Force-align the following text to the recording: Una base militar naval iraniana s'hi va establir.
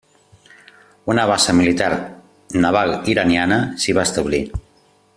Una 1.15 1.25
base 1.33 1.55
militar 1.59 1.91
naval 2.65 2.97
iraniana 3.15 3.61
s'hi 3.85 3.97
va 3.99 4.09
establir. 4.11 4.43